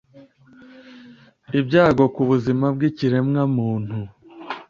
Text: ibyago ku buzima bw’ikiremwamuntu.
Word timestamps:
ibyago 1.59 2.03
ku 2.13 2.21
buzima 2.29 2.65
bw’ikiremwamuntu. 2.75 3.97